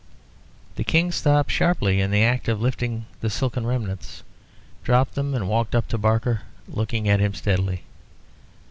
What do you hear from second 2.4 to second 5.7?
of lifting the silken remnants, dropped them, and